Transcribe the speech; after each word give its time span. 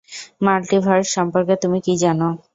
Multiverse 0.41 1.07
সম্পর্কে 1.15 1.55
তুমি 1.63 1.77
কী 1.85 1.93
জানো? 2.03 2.27